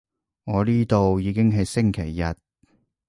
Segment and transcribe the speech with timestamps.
[0.45, 2.35] 我呢度已經係星期日